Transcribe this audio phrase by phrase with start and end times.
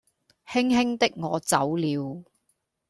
[0.47, 2.23] 輕輕的我走了